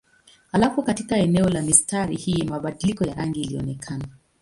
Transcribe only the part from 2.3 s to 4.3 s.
mabadiliko ya rangi ilionekana.